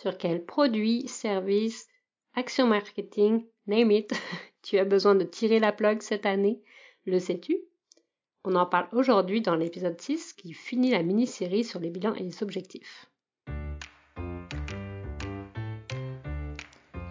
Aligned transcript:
sur 0.00 0.16
quel 0.16 0.44
produit, 0.44 1.08
service, 1.08 1.88
action 2.34 2.68
marketing, 2.68 3.44
name 3.66 3.90
it, 3.90 4.12
tu 4.62 4.78
as 4.78 4.84
besoin 4.84 5.14
de 5.14 5.24
tirer 5.24 5.58
la 5.58 5.72
plug 5.72 6.02
cette 6.02 6.26
année. 6.26 6.60
Le 7.04 7.18
sais-tu? 7.18 7.56
On 8.44 8.54
en 8.54 8.66
parle 8.66 8.88
aujourd'hui 8.92 9.40
dans 9.40 9.56
l'épisode 9.56 10.00
6 10.00 10.34
qui 10.34 10.52
finit 10.52 10.92
la 10.92 11.02
mini-série 11.02 11.64
sur 11.64 11.80
les 11.80 11.90
bilans 11.90 12.14
et 12.14 12.22
les 12.22 12.42
objectifs. 12.42 13.10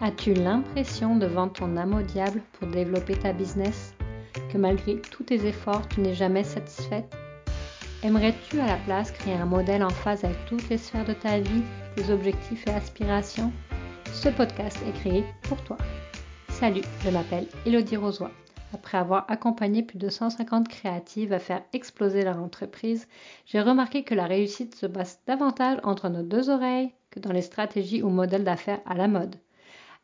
As-tu 0.00 0.32
l'impression 0.32 1.16
de 1.16 1.26
vendre 1.26 1.52
ton 1.52 1.76
âme 1.76 1.94
au 1.94 2.02
diable 2.02 2.40
pour 2.52 2.68
développer 2.68 3.18
ta 3.18 3.32
business? 3.32 3.94
Que 4.50 4.56
malgré 4.56 5.00
tous 5.00 5.24
tes 5.24 5.46
efforts, 5.46 5.86
tu 5.88 6.00
n'es 6.00 6.14
jamais 6.14 6.44
satisfaite? 6.44 7.17
Aimerais-tu 8.04 8.60
à 8.60 8.66
la 8.66 8.76
place 8.76 9.10
créer 9.10 9.34
un 9.34 9.44
modèle 9.44 9.82
en 9.82 9.90
phase 9.90 10.24
avec 10.24 10.36
toutes 10.46 10.68
les 10.68 10.78
sphères 10.78 11.04
de 11.04 11.14
ta 11.14 11.40
vie, 11.40 11.62
tes 11.96 12.12
objectifs 12.12 12.64
et 12.68 12.70
aspirations? 12.70 13.50
Ce 14.12 14.28
podcast 14.28 14.78
est 14.86 14.92
créé 15.00 15.24
pour 15.42 15.60
toi. 15.64 15.76
Salut, 16.48 16.82
je 17.04 17.10
m'appelle 17.10 17.48
Elodie 17.66 17.96
Rosoy. 17.96 18.30
Après 18.72 18.98
avoir 18.98 19.28
accompagné 19.28 19.82
plus 19.82 19.98
de 19.98 20.10
150 20.10 20.68
créatives 20.68 21.32
à 21.32 21.40
faire 21.40 21.64
exploser 21.72 22.22
leur 22.22 22.40
entreprise, 22.40 23.08
j'ai 23.46 23.60
remarqué 23.60 24.04
que 24.04 24.14
la 24.14 24.26
réussite 24.26 24.76
se 24.76 24.86
base 24.86 25.18
davantage 25.26 25.78
entre 25.82 26.08
nos 26.08 26.22
deux 26.22 26.50
oreilles 26.50 26.92
que 27.10 27.18
dans 27.18 27.32
les 27.32 27.42
stratégies 27.42 28.04
ou 28.04 28.10
modèles 28.10 28.44
d'affaires 28.44 28.80
à 28.86 28.94
la 28.94 29.08
mode. 29.08 29.34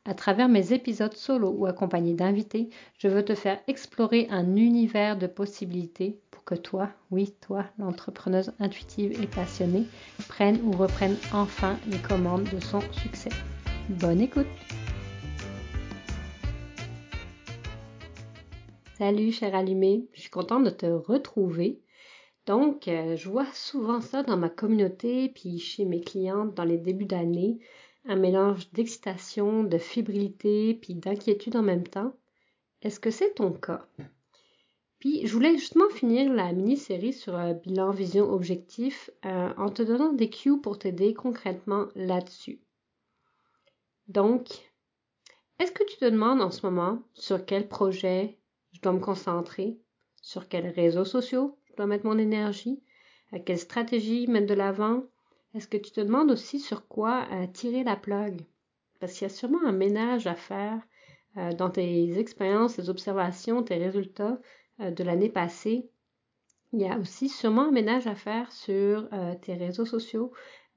À 0.05 0.15
travers 0.15 0.49
mes 0.49 0.73
épisodes 0.73 1.15
solo 1.15 1.51
ou 1.51 1.67
accompagnés 1.67 2.15
d'invités, 2.15 2.69
je 2.99 3.09
veux 3.09 3.25
te 3.25 3.35
faire 3.35 3.61
explorer 3.67 4.27
un 4.31 4.57
univers 4.57 5.17
de 5.17 5.27
possibilités 5.27 6.19
que 6.45 6.55
toi, 6.55 6.91
oui, 7.11 7.35
toi, 7.41 7.65
l'entrepreneuse 7.79 8.53
intuitive 8.59 9.21
et 9.23 9.27
passionnée, 9.27 9.87
prenne 10.29 10.61
ou 10.63 10.73
reprenne 10.73 11.17
enfin 11.33 11.79
les 11.91 11.99
commandes 11.99 12.49
de 12.53 12.61
son 12.61 12.81
succès. 12.93 13.31
Bonne 13.89 14.21
écoute 14.21 14.47
Salut 18.99 19.33
cher 19.33 19.55
allumé, 19.55 20.07
je 20.13 20.21
suis 20.21 20.31
contente 20.31 20.65
de 20.65 20.71
te 20.71 20.87
retrouver. 20.87 21.81
Donc, 22.47 22.89
euh, 22.89 23.17
je 23.17 23.29
vois 23.29 23.47
souvent 23.55 24.01
ça 24.01 24.23
dans 24.23 24.37
ma 24.37 24.51
communauté, 24.51 25.31
puis 25.31 25.59
chez 25.59 25.85
mes 25.87 26.01
clientes 26.01 26.55
dans 26.55 26.65
les 26.65 26.79
débuts 26.79 27.07
d'année, 27.07 27.59
un 28.07 28.17
mélange 28.17 28.71
d'excitation, 28.73 29.65
de 29.65 29.79
fébrilité, 29.79 30.75
puis 30.75 30.95
d'inquiétude 30.95 31.57
en 31.57 31.63
même 31.63 31.87
temps. 31.87 32.13
Est-ce 32.83 33.01
que 33.01 33.11
c'est 33.11 33.35
ton 33.35 33.53
cas? 33.53 33.87
Puis, 34.99 35.27
je 35.27 35.33
voulais 35.33 35.59
justement 35.59 35.89
finir 35.91 36.33
la 36.33 36.53
mini-série 36.53 37.13
sur 37.13 37.37
euh, 37.37 37.53
bilan, 37.53 37.91
vision, 37.91 38.31
objectif 38.31 39.11
euh, 39.25 39.53
en 39.57 39.69
te 39.71 39.83
donnant 39.83 40.13
des 40.13 40.31
cues 40.31 40.61
pour 40.61 40.79
t'aider 40.79 41.13
concrètement 41.15 41.89
là-dessus. 41.95 42.61
Donc, 44.09 44.49
est-ce 45.59 45.73
que 45.73 45.85
tu 45.85 45.97
te 45.97 46.05
demandes 46.05 46.41
en 46.41 46.51
ce 46.51 46.65
moment 46.67 47.03
sur 47.15 47.45
quel 47.45 47.69
projet 47.69 48.39
je 48.73 48.81
dois 48.81 48.93
me 48.93 49.01
concentrer, 49.01 49.79
sur 50.21 50.49
quels 50.49 50.69
réseaux 50.69 51.05
sociaux 51.05 51.59
je 51.69 51.75
dois 51.77 51.87
mettre 51.87 52.07
mon 52.07 52.19
énergie, 52.19 52.83
à 53.33 53.39
quelle 53.39 53.59
stratégie 53.59 54.27
mettre 54.27 54.47
de 54.47 54.55
l'avant? 54.55 55.05
Est-ce 55.55 55.69
que 55.69 55.77
tu 55.77 55.91
te 55.93 56.01
demandes 56.01 56.31
aussi 56.31 56.61
sur 56.61 56.89
quoi 56.89 57.27
euh, 57.33 57.47
tirer 57.47 57.85
la 57.85 57.97
plug? 57.97 58.43
Parce 59.01 59.13
qu'il 59.13 59.23
y 59.23 59.31
a 59.31 59.35
sûrement 59.35 59.65
un 59.65 59.73
ménage 59.73 60.27
à 60.27 60.35
faire 60.35 60.81
dans 61.59 61.69
tes 61.69 62.17
expériences, 62.17 62.77
tes 62.77 62.89
observations, 62.89 63.65
tes 63.65 63.75
résultats 63.75 64.39
euh, 64.81 64.91
de 64.91 65.05
l'année 65.05 65.29
passée. 65.29 65.89
Il 66.73 66.81
y 66.81 66.87
a 66.87 66.99
aussi 66.99 67.29
sûrement 67.29 67.69
un 67.69 67.71
ménage 67.71 68.09
à 68.09 68.17
faire 68.17 68.51
sur 68.51 69.09
euh, 69.13 69.35
tes 69.41 69.55
réseaux 69.55 69.85
sociaux, 69.85 70.33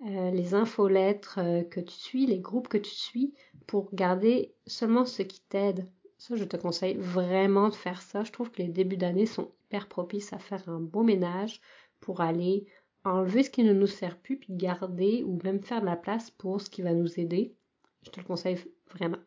euh, 0.06 0.30
les 0.30 0.54
infolettres 0.54 1.40
que 1.72 1.80
tu 1.80 1.96
suis, 1.96 2.28
les 2.28 2.40
groupes 2.40 2.68
que 2.68 2.78
tu 2.78 2.92
suis, 2.92 3.34
pour 3.66 3.90
garder 3.96 4.54
seulement 4.68 5.06
ce 5.06 5.24
qui 5.24 5.42
t'aide. 5.42 5.90
Ça, 6.20 6.36
je 6.36 6.44
te 6.44 6.58
conseille 6.58 6.96
vraiment 6.96 7.70
de 7.70 7.74
faire 7.74 8.04
ça. 8.04 8.24
Je 8.24 8.32
trouve 8.32 8.52
que 8.52 8.62
les 8.62 8.68
débuts 8.68 8.98
d'année 8.98 9.26
sont 9.26 9.52
hyper 9.66 9.88
propices 9.88 10.32
à 10.32 10.38
faire 10.38 10.70
un 10.70 10.80
beau 10.80 11.02
ménage 11.02 11.60
pour 12.00 12.22
aller 12.22 12.68
enlever 13.08 13.44
ce 13.44 13.50
qui 13.50 13.64
ne 13.64 13.74
nous 13.74 13.88
sert 13.88 14.18
plus, 14.18 14.38
puis 14.38 14.54
garder 14.54 15.24
ou 15.24 15.40
même 15.44 15.62
faire 15.62 15.82
de 15.82 15.86
la 15.86 15.96
place 15.96 16.32
pour 16.32 16.62
ce 16.62 16.70
qui 16.70 16.82
va 16.82 16.94
nous 16.94 17.20
aider. 17.20 17.56
Je 18.04 18.12
te 18.12 18.20
le 18.20 18.26
conseille 18.26 18.58
vraiment. 18.92 19.20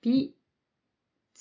Puis, 0.00 0.34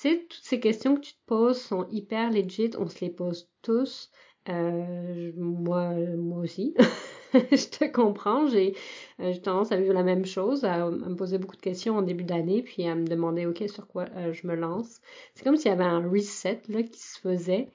toutes 0.01 0.39
ces 0.41 0.59
questions 0.59 0.95
que 0.95 1.01
tu 1.01 1.13
te 1.13 1.25
poses 1.25 1.61
sont 1.61 1.87
hyper 1.89 2.31
legit, 2.31 2.71
on 2.77 2.87
se 2.87 2.99
les 3.01 3.09
pose 3.09 3.49
tous. 3.61 4.11
Euh, 4.49 5.31
moi, 5.37 5.93
moi 6.17 6.39
aussi. 6.39 6.75
je 7.33 7.69
te 7.69 7.85
comprends, 7.85 8.47
j'ai 8.47 8.75
euh, 9.19 9.33
tendance 9.43 9.71
à 9.71 9.77
vivre 9.77 9.93
la 9.93 10.03
même 10.03 10.25
chose, 10.25 10.63
à, 10.63 10.89
me 10.89 11.15
poser 11.15 11.37
beaucoup 11.37 11.55
de 11.55 11.61
questions 11.61 11.97
en 11.97 12.01
début 12.01 12.23
d'année, 12.23 12.61
puis 12.61 12.87
à 12.87 12.95
me 12.95 13.05
demander, 13.05 13.45
OK, 13.45 13.63
sur 13.67 13.87
quoi 13.87 14.05
euh, 14.15 14.33
je 14.33 14.47
me 14.47 14.55
lance. 14.55 15.01
C'est 15.33 15.43
comme 15.43 15.57
s'il 15.57 15.69
y 15.69 15.73
avait 15.73 15.83
un 15.83 16.07
reset 16.07 16.61
là, 16.69 16.83
qui 16.83 16.99
se 16.99 17.19
faisait. 17.19 17.71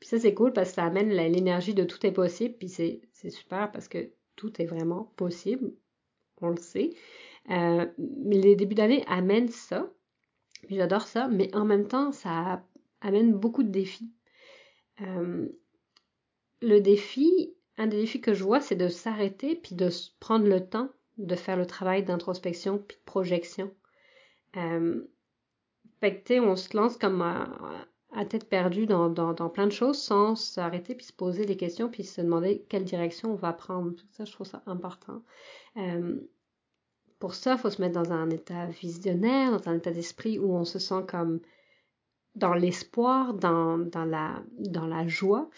Puis 0.00 0.08
ça, 0.08 0.18
c'est 0.18 0.34
cool 0.34 0.52
parce 0.52 0.70
que 0.70 0.74
ça 0.76 0.84
amène 0.84 1.10
l'énergie 1.10 1.74
de 1.74 1.84
tout 1.84 2.04
est 2.06 2.12
possible, 2.12 2.54
puis 2.58 2.68
c'est 2.68 3.30
super 3.30 3.70
parce 3.72 3.88
que 3.88 4.10
tout 4.36 4.60
est 4.62 4.66
vraiment 4.66 5.12
possible, 5.16 5.72
on 6.40 6.50
le 6.50 6.56
sait. 6.56 6.90
mais 7.48 7.88
les 7.98 8.54
débuts 8.56 8.76
d'année 8.76 9.04
amènent 9.08 9.48
ça. 9.48 9.90
J'adore 10.70 11.06
ça, 11.06 11.28
mais 11.28 11.54
en 11.54 11.64
même 11.64 11.88
temps, 11.88 12.12
ça 12.12 12.64
amène 13.00 13.32
beaucoup 13.32 13.62
de 13.62 13.70
défis. 13.70 14.12
Euh, 15.00 15.48
le 16.60 16.80
défi, 16.80 17.54
un 17.76 17.86
des 17.86 18.00
défis 18.00 18.20
que 18.20 18.34
je 18.34 18.44
vois, 18.44 18.60
c'est 18.60 18.76
de 18.76 18.88
s'arrêter 18.88 19.56
puis 19.56 19.74
de 19.74 19.88
prendre 20.20 20.46
le 20.46 20.68
temps 20.68 20.90
de 21.18 21.34
faire 21.34 21.56
le 21.56 21.66
travail 21.66 22.04
d'introspection 22.04 22.78
puis 22.78 22.96
de 22.96 23.02
projection. 23.04 23.72
Euh, 24.56 25.02
fait 26.00 26.22
que, 26.22 26.40
on 26.40 26.56
se 26.56 26.76
lance 26.76 26.96
comme 26.96 27.20
à, 27.22 27.48
tête 28.24 28.48
perdue 28.48 28.86
dans, 28.86 29.34
plein 29.52 29.66
de 29.66 29.72
choses 29.72 29.98
sans 29.98 30.34
s'arrêter 30.34 30.94
puis 30.94 31.06
se 31.06 31.12
poser 31.12 31.44
des 31.44 31.56
questions 31.56 31.88
puis 31.88 32.04
se 32.04 32.20
demander 32.20 32.64
quelle 32.68 32.84
direction 32.84 33.32
on 33.32 33.36
va 33.36 33.52
prendre. 33.52 33.92
Ça, 34.12 34.24
je 34.24 34.32
trouve 34.32 34.46
ça 34.46 34.62
important. 34.66 35.22
Euh, 35.76 36.20
pour 37.18 37.34
ça, 37.34 37.54
il 37.54 37.58
faut 37.58 37.70
se 37.70 37.82
mettre 37.82 38.00
dans 38.00 38.12
un 38.12 38.30
état 38.30 38.66
visionnaire, 38.66 39.50
dans 39.50 39.68
un 39.68 39.76
état 39.76 39.90
d'esprit 39.90 40.38
où 40.38 40.54
on 40.54 40.64
se 40.64 40.78
sent 40.78 41.04
comme 41.08 41.40
dans 42.34 42.54
l'espoir, 42.54 43.34
dans, 43.34 43.88
la, 44.04 45.08
joie. 45.08 45.50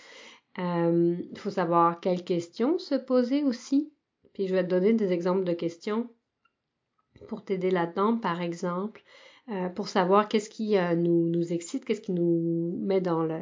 Euh, 0.59 1.17
il 1.31 1.39
faut 1.39 1.51
savoir 1.51 2.01
quelles 2.01 2.25
questions 2.25 2.79
se 2.79 2.95
poser 2.95 3.45
aussi. 3.45 3.93
Puis 4.33 4.47
je 4.47 4.55
vais 4.55 4.65
te 4.65 4.71
donner 4.71 4.95
des 4.95 5.13
exemples 5.13 5.45
de 5.45 5.53
questions 5.53 6.09
pour 7.29 7.45
t'aider 7.45 7.71
là-dedans, 7.71 8.17
par 8.17 8.41
exemple, 8.41 9.03
euh, 9.03 9.30
pour 9.75 9.89
savoir 9.89 10.29
qu'est-ce 10.29 10.51
qui 10.51 10.77
euh, 10.77 10.95
nous, 10.95 11.29
nous 11.29 11.53
excite, 11.53 11.85
qu'est-ce 11.85 12.01
qui 12.01 12.13
nous 12.13 12.79
met 12.81 13.01
dans 13.01 13.25
la, 13.25 13.41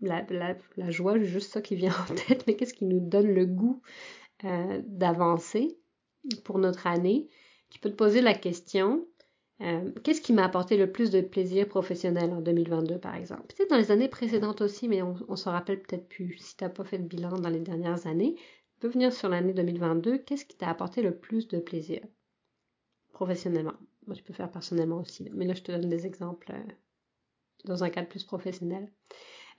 la, 0.00 0.24
la, 0.76 0.90
joie, 0.90 1.18
juste 1.18 1.52
ça 1.52 1.60
qui 1.62 1.76
vient 1.76 1.94
en 2.08 2.14
tête, 2.26 2.46
mais 2.46 2.56
qu'est-ce 2.56 2.74
qui 2.74 2.84
nous 2.84 3.00
donne 3.00 3.32
le 3.32 3.46
goût 3.46 3.82
d'avancer 4.86 5.76
pour 6.44 6.58
notre 6.58 6.86
année, 6.86 7.28
tu 7.70 7.80
peux 7.80 7.90
te 7.90 7.96
poser 7.96 8.20
la 8.20 8.34
question 8.34 9.04
euh, 9.60 9.90
qu'est-ce 10.04 10.20
qui 10.20 10.32
m'a 10.32 10.44
apporté 10.44 10.76
le 10.76 10.90
plus 10.90 11.10
de 11.10 11.20
plaisir 11.20 11.68
professionnel 11.68 12.30
en 12.30 12.40
2022, 12.40 12.98
par 12.98 13.16
exemple? 13.16 13.46
Peut-être 13.48 13.70
dans 13.70 13.76
les 13.76 13.90
années 13.90 14.08
précédentes 14.08 14.60
aussi, 14.60 14.88
mais 14.88 15.02
on, 15.02 15.16
ne 15.28 15.36
s'en 15.36 15.50
rappelle 15.50 15.82
peut-être 15.82 16.08
plus. 16.08 16.36
Si 16.38 16.56
tu 16.56 16.64
n'as 16.64 16.70
pas 16.70 16.84
fait 16.84 16.98
de 16.98 17.06
bilan 17.08 17.32
dans 17.40 17.48
les 17.48 17.60
dernières 17.60 18.06
années, 18.06 18.36
tu 18.36 18.78
peux 18.80 18.88
venir 18.88 19.12
sur 19.12 19.28
l'année 19.28 19.52
2022. 19.52 20.18
Qu'est-ce 20.18 20.44
qui 20.44 20.56
t'a 20.56 20.68
apporté 20.68 21.02
le 21.02 21.16
plus 21.16 21.48
de 21.48 21.58
plaisir 21.58 22.00
professionnellement? 23.12 23.74
Moi, 24.08 24.16
tu 24.16 24.22
peux 24.22 24.32
faire 24.32 24.50
personnellement 24.50 25.00
aussi, 25.00 25.28
mais 25.34 25.44
là, 25.44 25.52
je 25.52 25.62
te 25.62 25.70
donne 25.70 25.90
des 25.90 26.06
exemples 26.06 26.50
euh, 26.52 26.72
dans 27.66 27.84
un 27.84 27.90
cadre 27.90 28.08
plus 28.08 28.24
professionnel. 28.24 28.90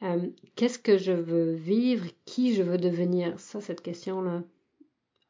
Euh, 0.01 0.31
qu'est-ce 0.55 0.79
que 0.79 0.97
je 0.97 1.11
veux 1.11 1.53
vivre? 1.53 2.07
Qui 2.25 2.55
je 2.55 2.63
veux 2.63 2.79
devenir? 2.79 3.39
Ça, 3.39 3.61
cette 3.61 3.81
question-là, 3.81 4.43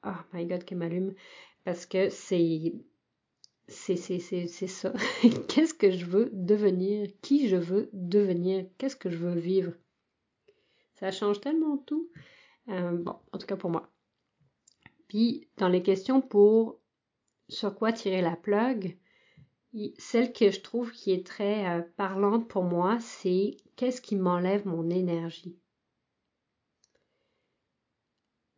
oh 0.05 0.21
my 0.31 0.45
god, 0.45 0.63
qui 0.63 0.73
m'allume. 0.75 1.13
Parce 1.65 1.85
que 1.85 2.07
c'est. 2.09 2.73
C'est, 3.67 3.97
ça. 3.97 4.93
Qu'est-ce 5.49 5.73
que 5.73 5.91
je 5.91 6.05
veux 6.05 6.29
devenir? 6.31 7.09
Qui 7.21 7.49
je 7.49 7.57
veux 7.57 7.89
devenir? 7.91 8.65
Qu'est-ce 8.77 8.95
que 8.95 9.09
je 9.09 9.17
veux 9.17 9.37
vivre? 9.37 9.73
Ça 10.95 11.11
change 11.11 11.41
tellement 11.41 11.77
tout. 11.77 12.09
Euh, 12.69 12.93
bon, 12.93 13.15
en 13.33 13.37
tout 13.37 13.45
cas 13.45 13.57
pour 13.57 13.69
moi. 13.69 13.91
Puis, 15.09 15.49
dans 15.57 15.67
les 15.67 15.83
questions 15.83 16.21
pour 16.21 16.79
sur 17.49 17.75
quoi 17.75 17.91
tirer 17.91 18.21
la 18.21 18.37
plug, 18.37 18.97
celle 19.97 20.33
que 20.33 20.51
je 20.51 20.61
trouve 20.61 20.91
qui 20.91 21.11
est 21.11 21.25
très 21.25 21.67
euh, 21.67 21.81
parlante 21.95 22.47
pour 22.47 22.63
moi, 22.63 22.99
c'est 22.99 23.57
qu'est-ce 23.75 24.01
qui 24.01 24.15
m'enlève 24.15 24.65
mon 24.65 24.89
énergie? 24.89 25.57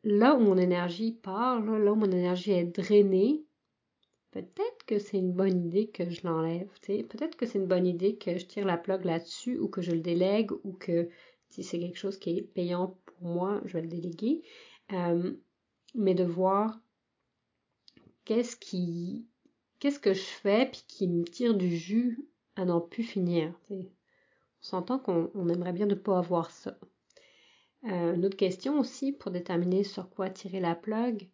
là 0.03 0.35
où 0.35 0.39
mon 0.39 0.57
énergie 0.57 1.11
part, 1.11 1.61
là, 1.61 1.91
où 1.91 1.95
mon 1.95 2.11
énergie 2.11 2.51
est 2.51 2.65
drainée, 2.65 3.43
peut-être 4.31 4.85
que 4.85 4.99
c'est 4.99 5.17
une 5.17 5.33
bonne 5.33 5.65
idée 5.65 5.87
que 5.89 6.09
je 6.09 6.25
l'enlève. 6.25 6.69
Peut-être 6.87 7.35
que 7.35 7.45
c'est 7.45 7.59
une 7.59 7.67
bonne 7.67 7.87
idée 7.87 8.17
que 8.17 8.37
je 8.37 8.45
tire 8.45 8.65
la 8.65 8.77
plug 8.77 9.05
là-dessus 9.05 9.57
ou 9.59 9.67
que 9.67 9.81
je 9.81 9.91
le 9.91 9.99
délègue 9.99 10.51
ou 10.63 10.73
que 10.73 11.09
si 11.49 11.63
c'est 11.63 11.79
quelque 11.79 11.97
chose 11.97 12.17
qui 12.17 12.37
est 12.37 12.41
payant 12.41 12.97
pour 13.05 13.27
moi, 13.27 13.61
je 13.65 13.73
vais 13.73 13.81
le 13.81 13.87
déléguer. 13.87 14.41
Euh, 14.93 15.33
mais 15.95 16.15
de 16.15 16.23
voir 16.23 16.79
qu'est-ce 18.25 18.55
qui 18.55 19.27
qu'est-ce 19.81 19.99
que 19.99 20.13
je 20.13 20.21
fais 20.21 20.67
puis 20.71 20.83
qui 20.87 21.07
me 21.09 21.25
tire 21.25 21.55
du 21.55 21.75
jus 21.75 22.25
à 22.55 22.63
n'en 22.63 22.79
plus 22.79 23.03
finir. 23.03 23.53
On 23.69 23.83
s'entend 24.61 24.99
qu'on 24.99 25.49
aimerait 25.49 25.73
bien 25.73 25.87
ne 25.87 25.95
pas 25.95 26.19
avoir 26.19 26.51
ça. 26.51 26.77
Euh, 27.85 28.13
une 28.13 28.25
autre 28.25 28.37
question 28.37 28.79
aussi 28.79 29.11
pour 29.11 29.31
déterminer 29.31 29.83
sur 29.83 30.09
quoi 30.09 30.29
tirer 30.29 30.59
la 30.59 30.75
plug. 30.75 31.27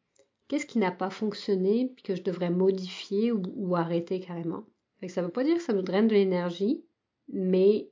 Qu'est-ce 0.47 0.65
qui 0.65 0.79
n'a 0.79 0.91
pas 0.91 1.09
fonctionné 1.09 1.91
puis 1.93 2.03
que 2.03 2.15
je 2.15 2.23
devrais 2.23 2.49
modifier 2.49 3.33
ou, 3.33 3.75
arrêter 3.75 4.21
carrément? 4.21 4.63
ça 5.09 5.21
ne 5.21 5.27
veut 5.27 5.31
pas 5.31 5.43
dire 5.43 5.57
que 5.57 5.63
ça 5.63 5.73
nous 5.73 5.83
draine 5.83 6.07
de 6.07 6.13
l'énergie, 6.13 6.83
mais 7.27 7.91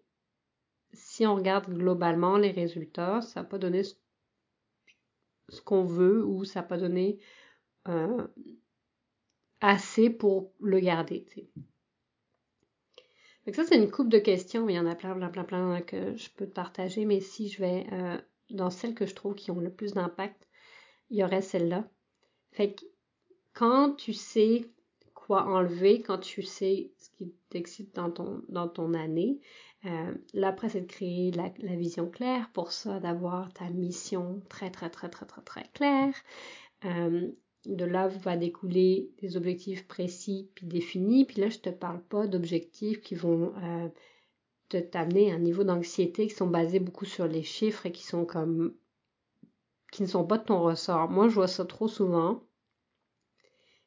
si 0.94 1.28
on 1.28 1.36
regarde 1.36 1.69
globalement 1.69 2.38
les 2.38 2.52
résultats, 2.52 3.22
ça 3.22 3.42
n'a 3.42 3.46
pas 3.46 3.57
donné 3.57 3.84
ce, 3.84 3.94
qu'on 5.66 5.84
veut 5.84 6.25
ou 6.25 6.46
ça 6.46 6.62
n'a 6.62 6.68
pas 6.68 6.78
donné 6.78 7.19
euh, 7.90 8.25
assez 9.62 10.10
pour 10.10 10.52
le 10.60 10.80
garder. 10.80 11.25
ça, 13.54 13.63
c'est 13.63 13.78
une 13.78 13.92
coupe 13.92 14.10
de 14.10 14.19
questions. 14.19 14.68
Il 14.69 14.75
y 14.75 14.80
en 14.80 14.86
a 14.86 14.96
plein, 14.96 15.16
plein, 15.16 15.30
plein, 15.30 15.44
plein 15.44 15.81
que 15.81 16.16
je 16.16 16.30
peux 16.30 16.46
te 16.46 16.54
partager, 16.54 17.06
mais 17.06 17.22
si 17.22 17.50
je 17.50 17.62
vais 17.62 17.86
euh, 17.92 18.18
dans 18.50 18.69
celles 18.69 18.96
que 18.96 19.06
je 19.06 19.16
trouve 19.16 19.36
qui 19.36 19.52
ont 19.52 19.60
le 19.60 19.72
plus 19.72 19.94
d'impact, 19.94 20.48
il 21.10 21.18
y 21.18 21.24
aurait 21.24 21.42
celle-là. 21.42 21.88
Fait 22.52 22.75
quand 23.54 23.96
tu 23.96 24.13
sais 24.13 24.66
quoi 25.13 25.46
enlever, 25.46 26.02
quand 26.02 26.19
tu 26.19 26.44
sais 26.44 26.92
ce 26.98 27.10
qui 27.10 27.34
t'excite 27.50 27.96
dans 27.96 28.12
ton, 28.12 28.44
dans 28.50 28.68
ton 28.68 28.94
année, 28.94 29.40
euh, 29.86 30.13
là, 30.34 30.50
après, 30.50 30.69
c'est 30.69 30.81
de 30.81 30.88
créer 30.88 31.31
la, 31.31 31.50
vision 31.75 32.10
claire. 32.10 32.50
Pour 32.54 32.72
ça, 32.72 33.00
d'avoir 33.00 33.54
ta 33.54 33.69
mission 33.69 34.42
très, 34.50 34.72
très, 34.72 34.90
très, 34.90 35.10
très, 35.10 35.25
très, 35.25 35.42
très 35.42 35.69
claire. 35.74 36.13
Euh, 36.86 37.31
de 37.65 37.85
là 37.85 38.07
va 38.07 38.38
découler 38.38 39.09
des 39.19 39.38
objectifs 39.38 39.88
précis 39.88 40.50
puis 40.56 40.65
définis. 40.65 41.25
Puis 41.25 41.41
là, 41.41 41.50
je 41.50 41.59
te 41.59 41.69
parle 41.69 42.01
pas 42.01 42.27
d'objectifs 42.27 43.01
qui 43.01 43.15
vont 43.15 43.53
euh, 43.63 43.88
te 44.69 44.77
t'amener 44.77 45.31
à 45.31 45.35
un 45.35 45.39
niveau 45.39 45.63
d'anxiété 45.63 46.27
qui 46.27 46.35
sont 46.35 46.47
basés 46.47 46.79
beaucoup 46.79 47.06
sur 47.06 47.27
les 47.27 47.44
chiffres 47.44 47.85
et 47.85 47.91
qui 47.91 48.03
sont 48.03 48.25
comme 48.25 48.73
qui 49.91 50.01
ne 50.01 50.07
sont 50.07 50.25
pas 50.25 50.38
de 50.38 50.44
ton 50.44 50.62
ressort. 50.62 51.09
Moi, 51.09 51.29
je 51.29 51.35
vois 51.35 51.47
ça 51.47 51.63
trop 51.63 51.88
souvent. 51.88 52.44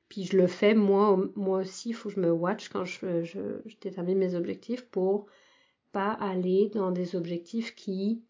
Puis 0.08 0.24
je 0.24 0.38
le 0.38 0.46
fais 0.46 0.74
moi, 0.74 1.18
moi 1.36 1.58
aussi, 1.60 1.90
il 1.90 1.92
faut 1.92 2.08
que 2.08 2.14
je 2.14 2.20
me 2.20 2.30
watch 2.30 2.70
quand 2.70 2.86
je, 2.86 3.60
détermine 3.82 4.18
mes 4.18 4.34
objectifs 4.34 4.86
pour 4.86 5.26
pas 5.92 6.12
aller 6.12 6.70
dans 6.72 6.92
des 6.92 7.14
objectifs 7.14 7.74
qui, 7.74 8.22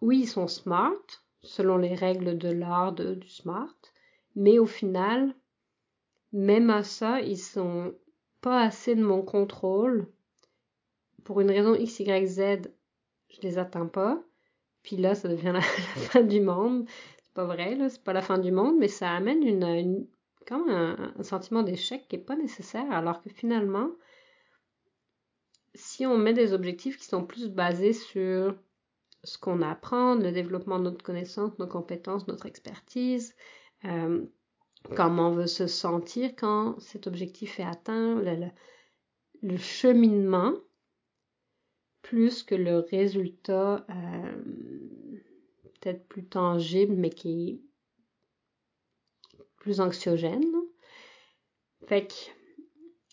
oui, 0.00 0.26
sont 0.26 0.48
smart, 0.48 1.00
selon 1.42 1.76
les 1.76 1.94
règles 1.94 2.36
de 2.38 2.48
l'art 2.48 2.92
du 2.92 3.28
smart, 3.28 3.76
mais 4.36 4.58
au 4.58 4.66
final, 4.66 5.34
même 6.32 6.70
à 6.70 6.84
ça, 6.84 7.20
ils 7.20 7.38
sont 7.38 7.94
pas 8.42 8.60
assez 8.60 8.94
de 8.94 9.02
mon 9.02 9.22
contrôle. 9.22 10.06
Pour 11.24 11.40
une 11.40 11.50
raison 11.50 11.74
X, 11.74 11.98
Y, 12.00 12.26
Z, 12.26 12.40
je 13.30 13.40
les 13.40 13.58
atteins 13.58 13.86
pas. 13.86 14.22
Puis 14.82 14.96
là, 14.96 15.14
ça 15.14 15.28
devient 15.28 15.52
la, 15.54 15.60
fin 15.62 16.22
du 16.22 16.40
monde. 16.40 16.86
C'est 17.22 17.32
pas 17.32 17.46
vrai, 17.46 17.74
là, 17.74 17.88
c'est 17.88 18.04
pas 18.04 18.12
la 18.12 18.22
fin 18.22 18.38
du 18.38 18.52
monde, 18.52 18.76
mais 18.78 18.88
ça 18.88 19.10
amène 19.10 20.06
comme 20.46 20.68
un, 20.68 21.12
un 21.18 21.22
sentiment 21.24 21.62
d'échec 21.62 22.06
qui 22.06 22.16
est 22.16 22.20
pas 22.20 22.36
nécessaire, 22.36 22.88
alors 22.92 23.20
que 23.20 23.30
finalement, 23.30 23.90
si 25.74 26.06
on 26.06 26.16
met 26.16 26.34
des 26.34 26.52
objectifs 26.52 26.98
qui 26.98 27.06
sont 27.06 27.24
plus 27.24 27.48
basés 27.48 27.92
sur 27.92 28.54
ce 29.24 29.38
qu'on 29.38 29.60
apprend, 29.62 30.14
le 30.14 30.30
développement 30.30 30.78
de 30.78 30.84
notre 30.84 31.04
connaissance, 31.04 31.58
nos 31.58 31.66
compétences, 31.66 32.28
notre 32.28 32.46
expertise, 32.46 33.34
euh, 33.84 34.24
comment 34.94 35.28
on 35.28 35.34
veut 35.34 35.46
se 35.46 35.66
sentir 35.66 36.34
quand 36.36 36.78
cet 36.80 37.06
objectif 37.06 37.58
est 37.60 37.64
atteint, 37.64 38.20
le, 39.42 39.56
cheminement, 39.56 40.54
plus 42.02 42.42
que 42.42 42.54
le 42.54 42.78
résultat 42.78 43.84
euh, 43.90 45.22
peut-être 45.80 46.06
plus 46.08 46.24
tangible, 46.24 46.94
mais 46.94 47.10
qui 47.10 47.48
est 47.48 47.60
plus 49.58 49.80
anxiogène. 49.80 50.44
Fait 51.86 52.06
que 52.06 52.14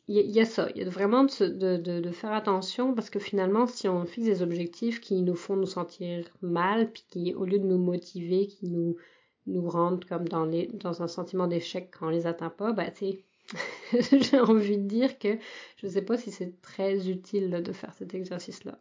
il 0.09 0.31
y, 0.31 0.42
a 0.42 0.45
ça, 0.45 0.69
il 0.75 0.81
y 0.81 0.86
a 0.86 0.89
vraiment 0.89 1.24
de, 1.24 2.12
faire 2.12 2.33
attention 2.33 2.94
parce 2.94 3.09
que 3.09 3.19
finalement, 3.19 3.68
si 3.68 3.88
on 3.88 4.06
fixe 4.06 4.25
des 4.25 4.42
objectifs 4.42 5.00
qui 5.00 5.21
nous 5.21 5.36
font 5.36 5.56
nous 5.56 5.66
sentir 5.66 6.30
mal, 6.42 6.92
puis 6.92 7.06
qui, 7.09 7.33
au 7.33 7.45
lieu 7.45 7.57
de 7.57 7.66
nous 7.66 7.77
motiver, 7.77 8.48
qui 8.48 8.69
nous 8.69 8.98
nous 9.45 9.68
rendent 9.68 10.06
comme 10.06 10.28
dans, 10.28 10.45
les, 10.45 10.68
dans 10.68 11.01
un 11.01 11.07
sentiment 11.07 11.48
d'échec 11.48 11.94
quand 11.98 12.07
on 12.07 12.10
les 12.10 12.28
atteint 12.28 12.50
pas, 12.50 12.72
bah 12.72 12.92
tu 12.92 13.06
j'ai 13.94 14.40
envie 14.40 14.78
de 14.78 14.88
dire 14.88 15.19
que 15.19 15.38
je 15.78 15.88
sais 15.88 16.01
pas 16.01 16.18
si 16.18 16.31
c'est 16.31 16.62
très 16.62 17.10
utile 17.10 17.50
de 17.50 17.72
faire 17.74 17.94
cet 17.94 18.13
exercice-là. 18.13 18.80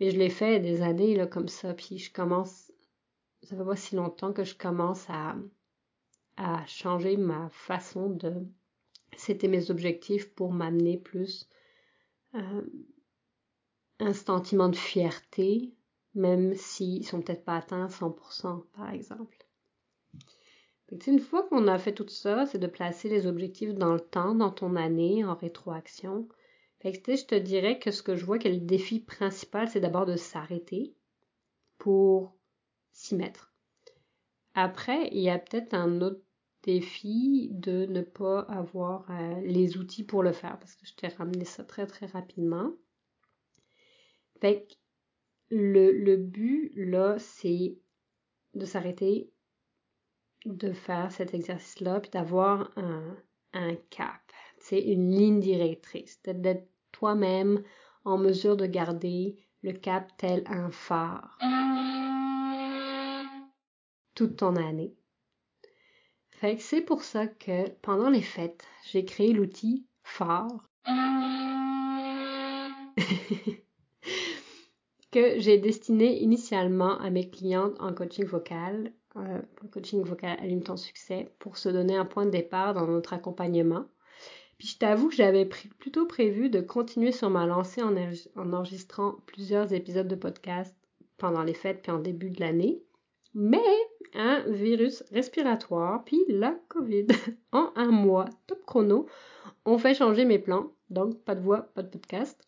Mais 0.00 0.10
je 0.10 0.18
l'ai 0.18 0.30
fait 0.30 0.60
des 0.60 0.82
années 0.82 1.14
là, 1.14 1.26
comme 1.26 1.48
ça, 1.48 1.74
puis 1.74 1.98
je 1.98 2.12
commence, 2.12 2.72
ça 3.42 3.56
fait 3.56 3.64
pas 3.64 3.76
si 3.76 3.94
longtemps 3.94 4.32
que 4.32 4.44
je 4.44 4.56
commence 4.56 5.08
à, 5.08 5.36
à 6.36 6.64
changer 6.66 7.16
ma 7.16 7.48
façon 7.50 8.10
de... 8.10 8.32
C'était 9.16 9.48
mes 9.48 9.70
objectifs 9.70 10.32
pour 10.34 10.52
m'amener 10.52 10.96
plus 10.96 11.48
euh, 12.34 12.62
un 13.98 14.14
sentiment 14.14 14.68
de 14.68 14.76
fierté, 14.76 15.74
même 16.14 16.54
s'ils 16.54 17.06
sont 17.06 17.20
peut-être 17.20 17.44
pas 17.44 17.56
atteints 17.56 17.84
à 17.84 17.88
100%, 17.88 18.64
par 18.72 18.90
exemple 18.90 19.39
une 21.06 21.20
fois 21.20 21.46
qu'on 21.48 21.68
a 21.68 21.78
fait 21.78 21.94
tout 21.94 22.08
ça, 22.08 22.46
c'est 22.46 22.58
de 22.58 22.66
placer 22.66 23.08
les 23.08 23.26
objectifs 23.26 23.74
dans 23.74 23.94
le 23.94 24.00
temps, 24.00 24.34
dans 24.34 24.50
ton 24.50 24.76
année, 24.76 25.24
en 25.24 25.34
rétroaction. 25.34 26.28
Fait 26.80 26.92
je 26.92 27.26
te 27.26 27.34
dirais 27.34 27.78
que 27.78 27.90
ce 27.90 28.02
que 28.02 28.16
je 28.16 28.24
vois 28.24 28.38
que 28.38 28.48
le 28.48 28.56
défi 28.56 29.00
principal, 29.00 29.68
c'est 29.68 29.80
d'abord 29.80 30.06
de 30.06 30.16
s'arrêter 30.16 30.94
pour 31.78 32.34
s'y 32.92 33.14
mettre. 33.14 33.52
Après, 34.54 35.08
il 35.12 35.20
y 35.20 35.30
a 35.30 35.38
peut-être 35.38 35.74
un 35.74 36.00
autre 36.00 36.22
défi 36.62 37.48
de 37.52 37.86
ne 37.86 38.02
pas 38.02 38.40
avoir 38.40 39.10
euh, 39.10 39.40
les 39.42 39.76
outils 39.78 40.04
pour 40.04 40.22
le 40.22 40.32
faire, 40.32 40.58
parce 40.58 40.74
que 40.74 40.86
je 40.86 40.94
t'ai 40.94 41.08
ramené 41.08 41.44
ça 41.44 41.64
très 41.64 41.86
très 41.86 42.06
rapidement. 42.06 42.72
Le 45.50 46.16
but, 46.16 46.72
là, 46.76 47.18
c'est 47.18 47.78
de 48.54 48.64
s'arrêter 48.64 49.30
de 50.46 50.72
faire 50.72 51.12
cet 51.12 51.34
exercice-là, 51.34 52.00
puis 52.00 52.10
d'avoir 52.10 52.70
un, 52.76 53.16
un 53.52 53.74
cap, 53.90 54.20
c'est 54.58 54.80
une 54.80 55.10
ligne 55.10 55.40
directrice, 55.40 56.20
d'être 56.22 56.68
toi-même 56.92 57.62
en 58.04 58.18
mesure 58.18 58.56
de 58.56 58.66
garder 58.66 59.36
le 59.62 59.72
cap 59.72 60.10
tel 60.16 60.42
un 60.46 60.70
phare 60.70 61.38
toute 64.14 64.36
ton 64.36 64.56
année. 64.56 64.94
Fait 66.30 66.56
que 66.56 66.62
c'est 66.62 66.80
pour 66.80 67.02
ça 67.02 67.26
que 67.26 67.68
pendant 67.82 68.08
les 68.10 68.22
fêtes, 68.22 68.64
j'ai 68.90 69.04
créé 69.04 69.32
l'outil 69.32 69.86
phare 70.02 70.68
que 75.12 75.38
j'ai 75.38 75.58
destiné 75.58 76.18
initialement 76.22 76.98
à 76.98 77.10
mes 77.10 77.28
clientes 77.30 77.76
en 77.78 77.92
coaching 77.92 78.24
vocal 78.24 78.92
euh, 79.20 79.40
le 79.62 79.68
coaching 79.68 80.02
vocal 80.02 80.38
Allume 80.40 80.62
ton 80.62 80.76
succès 80.76 81.30
pour 81.38 81.56
se 81.56 81.68
donner 81.68 81.96
un 81.96 82.04
point 82.04 82.26
de 82.26 82.30
départ 82.30 82.74
dans 82.74 82.86
notre 82.86 83.12
accompagnement. 83.12 83.84
Puis 84.58 84.68
je 84.68 84.78
t'avoue 84.78 85.08
que 85.08 85.14
j'avais 85.14 85.46
plutôt 85.46 86.06
prévu 86.06 86.50
de 86.50 86.60
continuer 86.60 87.12
sur 87.12 87.30
ma 87.30 87.46
lancée 87.46 87.82
en, 87.82 87.96
en, 88.36 88.52
enregistrant 88.52 89.16
plusieurs 89.26 89.72
épisodes 89.72 90.08
de 90.08 90.14
podcast 90.14 90.76
pendant 91.16 91.42
les 91.42 91.54
fêtes 91.54 91.82
puis 91.82 91.92
en 91.92 91.98
début 91.98 92.30
de 92.30 92.40
l'année. 92.40 92.82
Mais 93.34 93.58
un 94.12 94.40
virus 94.48 95.02
respiratoire 95.12 96.04
puis 96.04 96.20
la 96.28 96.54
COVID 96.68 97.06
en 97.52 97.72
un 97.76 97.90
mois, 97.90 98.26
top 98.46 98.64
chrono, 98.66 99.06
ont 99.64 99.78
fait 99.78 99.94
changer 99.94 100.24
mes 100.24 100.38
plans. 100.38 100.72
Donc 100.90 101.18
pas 101.22 101.34
de 101.34 101.40
voix, 101.40 101.62
pas 101.74 101.82
de 101.82 101.88
podcast. 101.88 102.38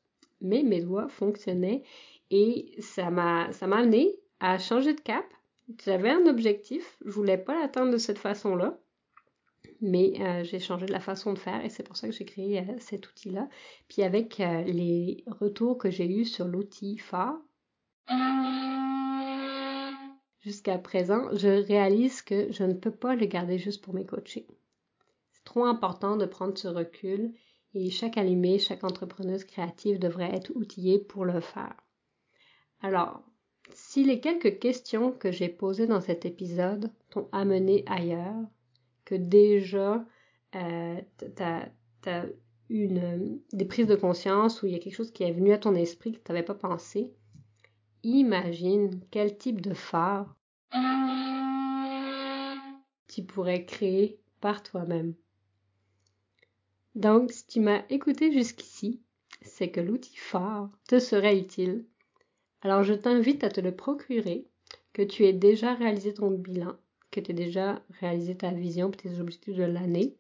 Mais 0.41 0.63
mes 0.63 0.81
doigts 0.81 1.09
fonctionnaient 1.09 1.83
et 2.31 2.75
ça 2.81 3.11
m'a 3.11 3.49
amené 3.61 4.17
à 4.41 4.59
changer 4.59 4.95
de 4.95 5.01
cap 5.01 5.25
j'avais 5.85 6.11
un 6.11 6.27
objectif, 6.27 6.99
je 7.05 7.11
voulais 7.11 7.39
pas 7.39 7.59
l'atteindre 7.59 7.93
de 7.93 7.99
cette 7.99 8.19
façon-là, 8.19 8.79
mais 9.81 10.15
euh, 10.21 10.45
j'ai 10.45 10.61
changé 10.61 10.87
de 10.87 10.93
la 10.93 11.01
façon 11.01 11.33
de 11.33 11.39
faire 11.39 11.65
et 11.65 11.69
c'est 11.69 11.83
pour 11.83 11.97
ça 11.97 12.07
que 12.09 12.15
j'ai 12.15 12.25
créé 12.25 12.61
euh, 12.61 12.79
cet 12.79 13.09
outil-là. 13.09 13.49
Puis 13.89 14.03
avec 14.03 14.41
euh, 14.41 14.63
les 14.63 15.25
retours 15.27 15.79
que 15.79 15.91
j'ai 15.91 16.07
eus 16.07 16.25
sur 16.25 16.47
l'outil 16.47 16.99
phare, 16.99 17.39
jusqu'à 20.41 20.79
présent, 20.79 21.29
je 21.33 21.65
réalise 21.67 22.23
que 22.23 22.51
je 22.53 22.65
ne 22.65 22.75
peux 22.75 22.91
pas 22.91 23.15
le 23.15 23.27
garder 23.27 23.59
juste 23.59 23.83
pour 23.83 23.95
mes 23.95 24.07
coachings. 24.07 24.47
C'est 25.33 25.45
trop 25.45 25.65
important 25.65 26.17
de 26.17 26.27
prendre 26.27 26.57
ce 26.57 26.69
recul 26.69 27.35
et 27.75 27.91
chaque 27.91 28.19
allumé, 28.19 28.59
chaque 28.59 28.85
entrepreneuse 28.85 29.45
créative 29.45 29.99
devrait 29.99 30.35
être 30.35 30.53
outillée 30.55 30.99
pour 30.99 31.25
le 31.25 31.41
faire. 31.41 31.75
Alors, 32.83 33.23
si 33.73 34.05
les 34.05 34.21
quelques 34.21 34.59
questions 34.59 35.13
que 35.13 35.31
j'ai 35.33 35.49
posées 35.49 35.87
dans 35.87 36.01
cet 36.01 36.25
épisode 36.25 36.91
t'ont 37.11 37.29
amené 37.33 37.85
ailleurs, 37.87 38.45
que 39.05 39.15
déjà 39.15 40.05
euh, 40.55 41.01
t'as 41.35 41.69
as 42.07 42.27
une, 42.69 43.41
des 43.53 43.65
prises 43.65 43.87
de 43.87 43.95
conscience 43.95 44.63
où 44.63 44.67
il 44.67 44.73
y 44.73 44.77
a 44.77 44.79
quelque 44.79 44.95
chose 44.95 45.13
qui 45.13 45.25
est 45.25 45.33
venu 45.33 45.53
à 45.53 45.59
ton 45.59 45.75
esprit 45.75 46.13
que 46.13 46.19
tu 46.19 46.33
n'avais 46.33 46.45
pas 46.45 46.55
pensé, 46.55 47.13
imagine 48.03 49.01
quel 49.11 49.37
type 49.37 49.61
de 49.61 49.75
phare 49.75 50.37
tu 53.09 53.23
pourrais 53.23 53.67
créer 53.67 54.19
par 54.41 54.63
toi-même. 54.63 55.15
Donc, 56.95 57.31
si 57.31 57.47
tu 57.47 57.61
m'as 57.61 57.83
écouté 57.91 58.33
jusqu'ici, 58.33 59.03
c'est 59.43 59.71
que 59.71 59.81
l'outil 59.81 60.17
phare 60.17 60.71
te 60.89 60.99
serait 60.99 61.39
utile. 61.39 61.87
Alors, 62.63 62.83
je 62.85 62.95
t'invite 62.95 63.45
à 63.45 63.51
te 63.51 63.61
le 63.61 63.75
procurer, 63.75 64.47
que 64.93 65.03
tu 65.03 65.25
aies 65.25 65.33
déjà 65.33 65.75
réalisé 65.75 66.15
ton 66.15 66.31
bilan, 66.31 66.77
que 67.11 67.21
tu 67.21 67.33
aies 67.33 67.35
déjà 67.35 67.83
réalisé 68.01 68.37
ta 68.37 68.51
vision 68.51 68.91
et 68.91 68.97
tes 68.97 69.21
objectifs 69.21 69.57
de 69.57 69.65
l'année, 69.65 70.17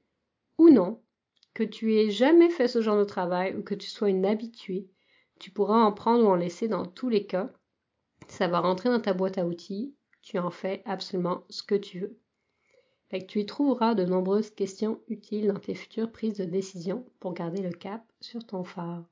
ou 0.58 0.68
non, 0.68 1.00
que 1.54 1.62
tu 1.62 1.94
aies 1.94 2.10
jamais 2.10 2.50
fait 2.50 2.68
ce 2.68 2.82
genre 2.82 2.98
de 2.98 3.04
travail 3.04 3.54
ou 3.56 3.62
que 3.62 3.74
tu 3.74 3.88
sois 3.88 4.10
une 4.10 4.26
habituée, 4.26 4.88
tu 5.38 5.50
pourras 5.50 5.82
en 5.82 5.92
prendre 5.92 6.24
ou 6.24 6.28
en 6.28 6.34
laisser 6.34 6.68
dans 6.68 6.86
tous 6.86 7.08
les 7.08 7.26
cas. 7.26 7.52
Ça 8.28 8.48
va 8.48 8.60
rentrer 8.60 8.88
dans 8.88 9.00
ta 9.00 9.12
boîte 9.12 9.38
à 9.38 9.46
outils, 9.46 9.94
tu 10.22 10.38
en 10.38 10.50
fais 10.50 10.82
absolument 10.84 11.44
ce 11.48 11.62
que 11.62 11.74
tu 11.74 12.00
veux. 12.00 12.18
Fait 13.10 13.26
tu 13.26 13.40
y 13.40 13.46
trouveras 13.46 13.94
de 13.94 14.04
nombreuses 14.04 14.50
questions 14.50 15.00
utiles 15.08 15.48
dans 15.48 15.60
tes 15.60 15.74
futures 15.74 16.10
prises 16.10 16.38
de 16.38 16.44
décision 16.44 17.04
pour 17.20 17.34
garder 17.34 17.60
le 17.60 17.72
cap 17.72 18.02
sur 18.20 18.44
ton 18.46 18.64
phare. 18.64 19.04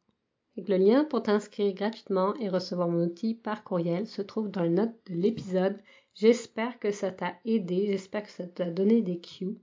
Le 0.69 0.77
lien 0.77 1.05
pour 1.05 1.23
t'inscrire 1.23 1.75
gratuitement 1.75 2.35
et 2.37 2.49
recevoir 2.49 2.89
mon 2.89 3.05
outil 3.05 3.35
par 3.35 3.65
courriel 3.65 4.07
se 4.07 4.23
trouve 4.23 4.51
dans 4.51 4.63
les 4.63 4.69
notes 4.69 4.97
de 5.09 5.15
l'épisode. 5.15 5.79
J'espère 6.15 6.79
que 6.79 6.91
ça 6.91 7.11
t'a 7.11 7.35
aidé, 7.45 7.87
j'espère 7.87 8.25
que 8.25 8.31
ça 8.31 8.47
t'a 8.47 8.71
donné 8.71 9.01
des 9.01 9.19
cues. 9.19 9.59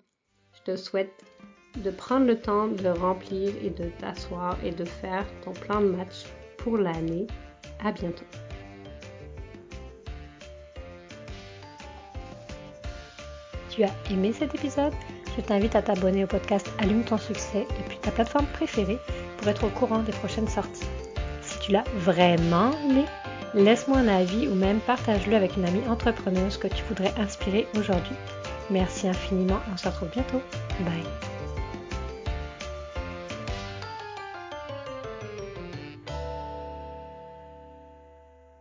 Je 0.53 0.71
te 0.71 0.77
souhaite 0.77 1.23
de 1.83 1.91
prendre 1.91 2.25
le 2.25 2.39
temps 2.39 2.67
de 2.67 2.87
remplir 2.87 3.53
et 3.63 3.69
de 3.69 3.89
t'asseoir 3.99 4.57
et 4.63 4.71
de 4.71 4.85
faire 4.85 5.25
ton 5.43 5.51
plan 5.51 5.81
de 5.81 5.87
match 5.87 6.25
pour 6.57 6.77
l'année. 6.77 7.27
À 7.83 7.91
bientôt. 7.91 8.25
Tu 13.69 13.83
as 13.83 13.93
aimé 14.09 14.33
cet 14.33 14.55
épisode? 14.55 14.93
Je 15.37 15.43
t'invite 15.43 15.75
à 15.75 15.83
t'abonner 15.83 16.23
au 16.23 16.27
podcast 16.27 16.67
Allume 16.79 17.03
ton 17.03 17.17
succès 17.17 17.67
depuis 17.83 17.97
ta 17.99 18.09
plateforme 18.09 18.47
préférée 18.47 18.97
pour 19.37 19.47
être 19.47 19.65
au 19.65 19.69
courant 19.69 19.99
des 19.99 20.11
prochaines 20.11 20.47
sorties. 20.47 20.87
Si 21.41 21.59
tu 21.59 21.71
l'as 21.71 21.83
vraiment 21.95 22.71
aimé, 22.89 23.05
laisse-moi 23.53 23.99
un 23.99 24.07
avis 24.07 24.47
ou 24.47 24.55
même 24.55 24.79
partage-le 24.79 25.35
avec 25.35 25.55
une 25.55 25.65
amie 25.65 25.87
entrepreneuse 25.87 26.57
que 26.57 26.67
tu 26.67 26.83
voudrais 26.89 27.13
inspirer 27.19 27.67
aujourd'hui. 27.77 28.15
Merci 28.71 29.07
infiniment, 29.07 29.59
on 29.71 29.77
se 29.77 29.87
retrouve 29.87 30.09
bientôt. 30.09 30.41
Bye. 30.81 31.26